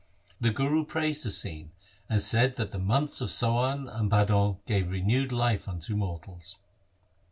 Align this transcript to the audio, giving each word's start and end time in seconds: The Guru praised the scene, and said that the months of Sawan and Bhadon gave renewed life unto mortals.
The 0.39 0.49
Guru 0.49 0.83
praised 0.83 1.23
the 1.23 1.29
scene, 1.29 1.73
and 2.09 2.19
said 2.23 2.55
that 2.55 2.71
the 2.71 2.79
months 2.79 3.21
of 3.21 3.29
Sawan 3.29 3.87
and 3.87 4.09
Bhadon 4.09 4.57
gave 4.65 4.89
renewed 4.89 5.31
life 5.31 5.69
unto 5.69 5.95
mortals. 5.95 6.57